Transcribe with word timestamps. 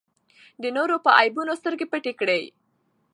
د 0.61 0.63
نورو 0.77 0.95
په 1.05 1.09
عیبونو 1.19 1.53
سترګې 1.59 1.85
پټې 1.91 2.13
کړئ. 2.19 2.43